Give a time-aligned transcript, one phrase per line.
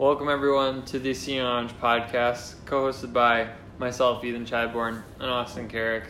[0.00, 6.04] Welcome everyone to the Senior Lounge podcast, co-hosted by myself, Ethan Chadbourne, and Austin Carrick.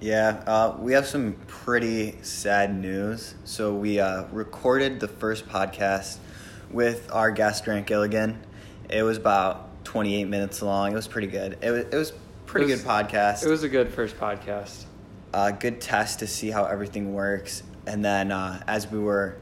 [0.00, 3.34] Yeah, uh, we have some pretty sad news.
[3.42, 6.18] So we uh, recorded the first podcast
[6.70, 8.38] with our guest Grant Gilligan.
[8.88, 10.92] It was about 28 minutes long.
[10.92, 11.58] It was pretty good.
[11.60, 12.12] It was, it was
[12.46, 13.44] pretty It was- good podcast.
[13.44, 14.84] It was a good first podcast.
[15.34, 17.64] a good test to see how everything works.
[17.84, 19.38] And then uh, as we were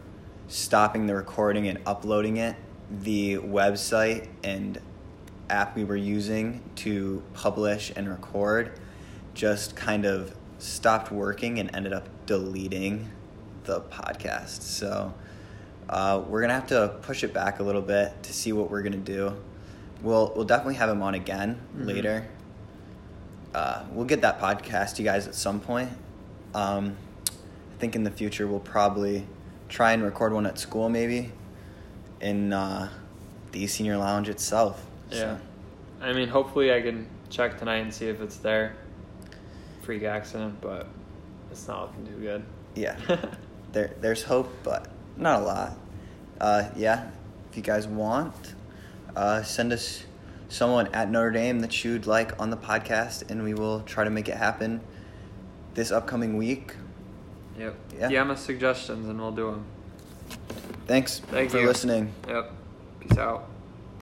[0.49, 2.57] stopping the recording and uploading it,
[2.91, 4.79] the website and
[5.49, 8.73] app we were using to publish and record
[9.35, 13.09] just kind of stopped working and ended up deleting
[13.65, 14.63] the podcast.
[14.63, 15.15] So
[15.89, 18.83] uh, we're gonna have to push it back a little bit to see what we're
[18.83, 19.37] gonna do.
[20.03, 21.87] We'll we'll definitely have him on again Mhm.
[21.87, 22.27] later
[23.55, 25.91] uh, we'll get that podcast to you guys at some point.
[26.55, 26.97] Um,
[27.29, 29.27] I think in the future we'll probably
[29.69, 31.33] try and record one at school, maybe
[32.21, 32.89] in uh,
[33.53, 34.85] the senior lounge itself.
[35.11, 35.39] Yeah.
[36.01, 38.75] I mean, hopefully I can check tonight and see if it's there.
[39.83, 40.87] Freak accident, but
[41.51, 42.45] it's not looking too good.
[42.75, 42.97] Yeah.
[43.73, 45.79] there, there's hope, but not a lot.
[46.41, 47.11] Uh, yeah,
[47.51, 48.55] if you guys want,
[49.15, 50.05] uh, send us
[50.49, 54.11] someone at Notre Dame that you'd like on the podcast, and we will try to
[54.11, 54.81] make it happen
[55.75, 56.75] this upcoming week.
[57.59, 57.77] yep.
[57.99, 58.09] Yeah.
[58.09, 59.65] DM us suggestions and we'll do them.
[60.91, 61.69] Thanks Thank for you.
[61.69, 62.13] listening.
[62.27, 62.53] Yep.
[62.99, 63.49] Peace out.